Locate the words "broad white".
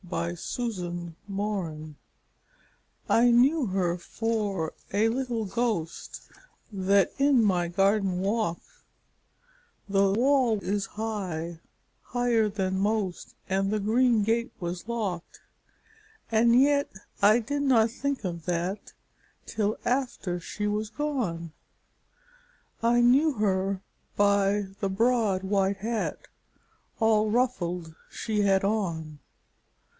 24.89-25.77